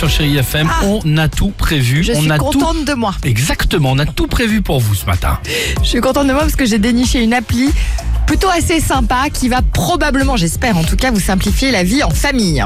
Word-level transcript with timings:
sur 0.00 0.08
Chéri 0.08 0.38
FM. 0.38 0.66
Ah. 0.70 0.80
On 1.04 1.18
a 1.18 1.28
tout 1.28 1.50
prévu. 1.50 2.02
Je 2.02 2.12
on 2.12 2.22
suis 2.22 2.32
a 2.32 2.38
contente 2.38 2.86
de 2.86 2.94
moi. 2.94 3.14
tout. 3.20 3.28
Exactement, 3.28 3.90
on 3.92 3.98
a 3.98 4.06
tout 4.06 4.28
prévu 4.28 4.62
pour 4.62 4.80
vous 4.80 4.94
ce 4.94 5.04
matin. 5.04 5.38
Je 5.82 5.88
suis 5.88 6.00
contente 6.00 6.26
de 6.26 6.32
moi 6.32 6.40
parce 6.40 6.56
que 6.56 6.64
j'ai 6.64 6.78
déniché 6.78 7.22
une 7.22 7.34
appli 7.34 7.70
plutôt 8.26 8.48
assez 8.48 8.80
sympa 8.80 9.28
qui 9.30 9.50
va 9.50 9.60
probablement, 9.60 10.38
j'espère 10.38 10.78
en 10.78 10.84
tout 10.84 10.96
cas, 10.96 11.10
vous 11.10 11.20
simplifier 11.20 11.70
la 11.70 11.82
vie 11.82 12.02
en 12.02 12.08
famille. 12.08 12.64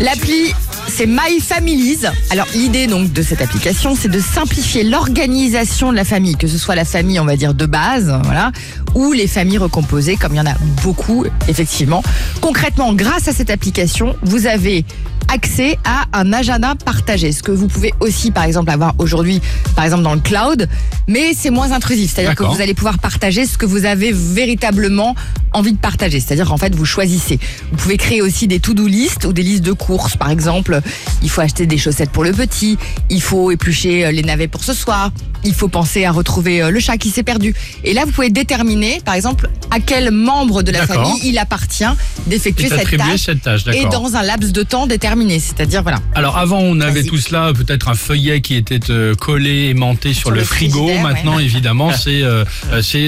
L'appli, 0.00 0.52
c'est 0.92 1.06
My 1.06 1.40
Families. 1.40 2.00
Alors 2.30 2.46
l'idée 2.54 2.86
donc 2.86 3.12
de 3.12 3.22
cette 3.22 3.40
application, 3.40 3.96
c'est 3.96 4.10
de 4.10 4.20
simplifier 4.20 4.84
l'organisation 4.84 5.90
de 5.90 5.96
la 5.96 6.04
famille, 6.04 6.36
que 6.36 6.46
ce 6.46 6.58
soit 6.58 6.74
la 6.74 6.84
famille, 6.84 7.18
on 7.18 7.24
va 7.24 7.36
dire 7.36 7.54
de 7.54 7.64
base, 7.64 8.14
voilà, 8.24 8.52
ou 8.94 9.12
les 9.12 9.26
familles 9.26 9.58
recomposées, 9.58 10.16
comme 10.16 10.34
il 10.34 10.36
y 10.36 10.40
en 10.40 10.46
a 10.46 10.54
beaucoup, 10.82 11.24
effectivement. 11.48 12.02
Concrètement, 12.42 12.92
grâce 12.92 13.26
à 13.26 13.32
cette 13.32 13.48
application, 13.48 14.16
vous 14.22 14.46
avez 14.46 14.84
accès 15.32 15.78
à 15.84 16.04
un 16.12 16.30
agenda 16.32 16.74
partagé, 16.74 17.32
ce 17.32 17.42
que 17.42 17.52
vous 17.52 17.68
pouvez 17.68 17.94
aussi, 18.00 18.30
par 18.30 18.44
exemple, 18.44 18.70
avoir 18.70 18.92
aujourd'hui, 18.98 19.40
par 19.74 19.84
exemple 19.84 20.02
dans 20.02 20.14
le 20.14 20.20
cloud, 20.20 20.68
mais 21.08 21.32
c'est 21.34 21.50
moins 21.50 21.72
intrusif. 21.72 22.12
C'est-à-dire 22.14 22.34
que 22.34 22.44
vous 22.44 22.60
allez 22.60 22.74
pouvoir 22.74 22.98
partager 22.98 23.46
ce 23.46 23.56
que 23.56 23.64
vous 23.64 23.86
avez 23.86 24.12
véritablement 24.12 25.14
envie 25.52 25.72
de 25.72 25.78
partager. 25.78 26.20
C'est-à-dire 26.20 26.46
qu'en 26.46 26.56
fait, 26.56 26.74
vous 26.74 26.84
choisissez. 26.84 27.38
Vous 27.70 27.76
pouvez 27.76 27.96
créer 27.96 28.22
aussi 28.22 28.48
des 28.48 28.60
to-do 28.60 28.86
list 28.86 29.24
ou 29.24 29.32
des 29.32 29.42
listes 29.42 29.64
de 29.64 29.72
courses. 29.72 30.16
Par 30.16 30.30
exemple, 30.30 30.80
il 31.22 31.30
faut 31.30 31.40
acheter 31.40 31.66
des 31.66 31.78
chaussettes 31.78 32.10
pour 32.10 32.24
le 32.24 32.32
petit, 32.32 32.78
il 33.10 33.22
faut 33.22 33.50
éplucher 33.50 34.06
euh, 34.06 34.12
les 34.12 34.22
navets 34.22 34.48
pour 34.48 34.64
ce 34.64 34.74
soir, 34.74 35.10
il 35.44 35.54
faut 35.54 35.68
penser 35.68 36.04
à 36.04 36.12
retrouver 36.12 36.62
euh, 36.62 36.70
le 36.70 36.80
chat 36.80 36.96
qui 36.96 37.10
s'est 37.10 37.22
perdu. 37.22 37.54
Et 37.84 37.94
là, 37.94 38.04
vous 38.04 38.12
pouvez 38.12 38.30
déterminer, 38.30 39.00
par 39.04 39.14
exemple, 39.14 39.48
à 39.70 39.80
quel 39.80 40.10
membre 40.10 40.62
de 40.62 40.70
la 40.70 40.86
famille 40.86 41.20
il 41.24 41.38
appartient 41.38 41.84
d'effectuer 42.26 42.66
Et 42.66 42.68
cette 42.68 42.96
tâche. 42.96 43.20
cette 43.20 43.42
tâche, 43.42 43.62
Et 43.72 43.84
dans 43.86 44.16
un 44.16 44.22
laps 44.22 44.52
de 44.52 44.62
temps 44.62 44.86
déterminé. 44.86 45.38
C'est-à-dire, 45.38 45.82
voilà. 45.82 45.98
Alors 46.14 46.38
avant, 46.38 46.58
on 46.60 46.80
avait 46.80 47.02
tout 47.02 47.18
cela, 47.18 47.52
peut-être 47.52 47.88
un 47.88 47.94
feuillet 47.94 48.40
qui 48.40 48.54
était 48.54 48.90
euh, 48.90 49.14
collé, 49.14 49.68
aimanté 49.68 50.12
sur, 50.12 50.22
Sur 50.22 50.30
le, 50.30 50.38
le 50.38 50.44
frigo. 50.44 50.90
Maintenant, 51.02 51.36
ouais. 51.36 51.44
évidemment, 51.44 51.90
c'est 51.96 52.22
euh, 52.22 52.44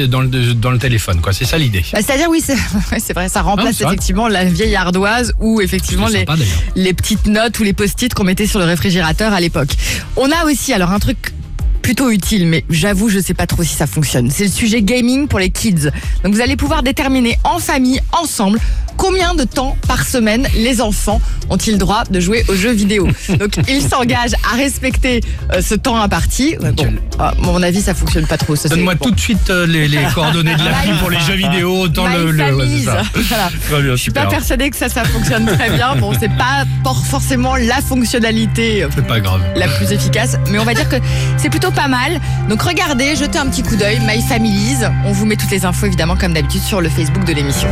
dans 0.07 0.21
le 0.21 0.55
dans 0.55 0.71
le 0.71 0.79
téléphone. 0.79 1.21
C'est 1.33 1.45
ça 1.45 1.59
l'idée. 1.59 1.85
Bah, 1.93 1.99
C'est-à-dire, 2.03 2.29
oui, 2.35 2.43
c'est 2.45 2.55
ouais, 2.93 3.15
vrai, 3.15 3.29
ça 3.29 3.43
remplace 3.43 3.81
Ah, 3.81 3.87
effectivement 3.87 4.27
la 4.27 4.45
vieille 4.45 4.75
ardoise 4.75 5.33
ou 5.39 5.61
effectivement 5.61 6.09
les, 6.09 6.21
sympa, 6.21 6.35
les 6.75 6.93
petites 6.93 7.27
notes 7.27 7.59
ou 7.61 7.63
les 7.63 7.73
post-it 7.73 8.13
qu'on 8.13 8.25
mettait 8.25 8.47
sur 8.47 8.59
le 8.59 8.65
réfrigérateur 8.65 9.33
à 9.33 9.41
l'époque. 9.41 9.71
On 10.17 10.31
a 10.33 10.45
aussi 10.45 10.73
alors 10.73 10.91
un 10.91 10.99
truc 10.99 11.33
plutôt 11.81 12.11
utile, 12.11 12.47
mais 12.49 12.65
j'avoue, 12.71 13.09
je 13.09 13.21
sais 13.21 13.35
pas 13.35 13.47
trop 13.47 13.63
si 13.63 13.75
ça 13.75 13.87
fonctionne. 13.87 14.31
C'est 14.31 14.45
le 14.45 14.51
sujet 14.51 14.83
gaming 14.83 15.29
pour 15.29 15.39
les 15.39 15.51
kids. 15.51 15.91
Donc 16.25 16.35
vous 16.35 16.41
allez 16.41 16.57
pouvoir 16.57 16.83
déterminer 16.83 17.39
en 17.45 17.59
famille, 17.59 18.01
ensemble, 18.13 18.59
combien 19.05 19.35
de 19.35 19.45
temps 19.45 19.77
par 19.87 20.07
semaine 20.07 20.47
les 20.57 20.81
enfants 20.81 21.21
ont-ils 21.51 21.77
droit 21.77 22.05
de 22.11 22.21
jouer 22.21 22.43
aux 22.49 22.55
jeux 22.55 22.73
vidéo. 22.73 23.07
Donc 23.39 23.57
ils 23.69 23.83
s'engagent 23.83 24.33
à 24.51 24.57
respecter 24.57 25.21
euh, 25.53 25.61
ce 25.61 25.75
temps 25.75 26.01
imparti. 26.01 26.57
Bon, 26.59 26.73
Quel- 26.75 26.99
à 27.19 27.35
mon 27.39 27.63
avis, 27.63 27.83
ça 27.83 27.93
fonctionne 27.93 28.27
pas 28.27 28.39
trop. 28.39 28.55
Donne-moi 28.57 28.95
bon. 28.95 29.05
tout 29.05 29.11
de 29.15 29.21
suite 29.21 29.51
euh, 29.51 29.67
les, 29.67 29.89
les 29.89 29.99
coordonnées 30.15 30.55
de 30.55 30.65
l'appli 30.65 30.93
pour 31.01 31.11
les 31.11 31.21
jeux 31.21 31.35
vidéo, 31.35 31.81
autant 31.83 32.09
My 32.09 32.17
le. 32.17 32.31
le 32.31 32.43
ouais, 32.45 32.51
Families. 32.51 32.79
c'est 32.79 32.85
ça. 32.87 33.03
Voilà. 33.15 33.51
Très 33.69 33.83
bien, 33.83 33.91
Je 33.93 33.97
suis 33.97 34.11
pas 34.11 34.25
persuadée 34.27 34.71
que 34.71 34.77
ça, 34.77 34.89
ça 34.89 35.05
fonctionne 35.05 35.45
très 35.45 35.69
bien. 35.71 35.97
Bon, 35.97 36.13
c'est 36.19 36.35
pas 36.39 36.65
forcément 37.11 37.57
la 37.57 37.83
fonctionnalité 37.83 38.85
euh, 38.85 38.89
C'est 38.95 39.07
pas 39.07 39.21
grave. 39.21 39.43
la 39.55 39.69
plus 39.69 39.93
efficace, 39.93 40.39
mais 40.51 40.59
on 40.59 40.65
va 40.65 40.73
dire 40.73 40.89
que 40.89 40.97
c'est 41.37 41.51
plutôt 41.51 41.71
pas 41.73 41.89
mal. 41.89 42.21
Donc 42.49 42.63
regardez, 42.63 43.17
jetez 43.17 43.39
un 43.39 43.49
petit 43.49 43.63
coup 43.63 43.77
d'œil, 43.77 44.01
My 44.07 44.23
Families. 44.23 44.79
On 45.05 45.13
vous 45.13 45.27
met 45.27 45.37
toutes 45.37 45.51
les 45.51 45.67
infos 45.67 45.85
évidemment 45.87 46.17
comme 46.17 46.33
d'habitude 46.33 46.63
sur 46.63 46.81
le 46.81 46.89
Facebook 46.89 47.25
de 47.27 47.33
l'émission. 47.35 47.69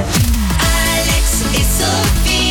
It's 1.34 1.78
Sophie. 1.78 2.41